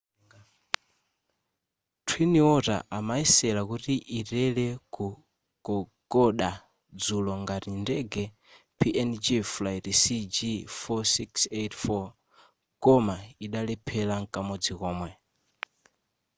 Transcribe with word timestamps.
twin 2.07 2.33
otter 2.53 2.77
imayesera 2.97 3.61
kuti 3.69 3.93
itere 4.19 4.67
ku 4.93 5.05
kokoda 5.65 6.51
dzulo 6.99 7.31
ngati 7.43 7.69
ndege 7.83 8.23
png 8.79 9.25
flight 9.53 9.85
cg4684 10.01 12.01
koma 12.83 13.15
idalephera 13.45 14.15
mkamodzi 14.23 14.71
komwe 14.81 15.09